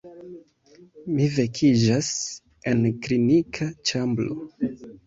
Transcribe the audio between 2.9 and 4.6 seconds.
klinika ĉambro.